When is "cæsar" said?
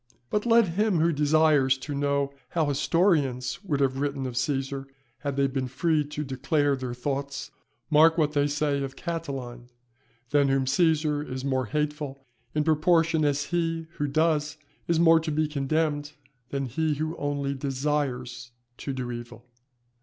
4.33-4.87, 10.65-11.29